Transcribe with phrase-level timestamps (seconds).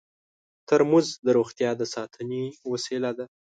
[0.67, 3.25] ترموز د روغتیا د ساتنې وسیله ده.